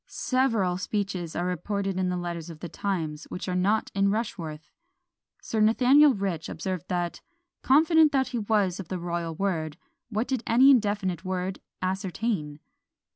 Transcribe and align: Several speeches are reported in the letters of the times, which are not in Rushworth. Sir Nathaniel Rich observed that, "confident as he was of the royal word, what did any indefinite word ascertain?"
Several 0.07 0.79
speeches 0.79 1.35
are 1.35 1.45
reported 1.45 1.99
in 1.99 2.09
the 2.09 2.17
letters 2.17 2.49
of 2.49 2.59
the 2.59 2.67
times, 2.67 3.25
which 3.25 3.47
are 3.47 3.53
not 3.55 3.91
in 3.93 4.09
Rushworth. 4.09 4.71
Sir 5.43 5.59
Nathaniel 5.59 6.15
Rich 6.15 6.49
observed 6.49 6.87
that, 6.87 7.21
"confident 7.61 8.15
as 8.15 8.29
he 8.29 8.39
was 8.39 8.79
of 8.79 8.87
the 8.87 8.97
royal 8.97 9.35
word, 9.35 9.77
what 10.09 10.27
did 10.27 10.41
any 10.47 10.71
indefinite 10.71 11.23
word 11.23 11.59
ascertain?" 11.83 12.59